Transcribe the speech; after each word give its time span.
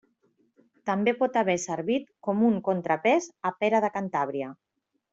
També 0.89 1.13
pot 1.19 1.37
haver 1.43 1.55
servit 1.65 2.09
com 2.31 2.43
un 2.49 2.57
contrapès 2.71 3.31
a 3.51 3.55
Pere 3.63 3.87
de 3.89 3.97
Cantàbria. 4.01 4.53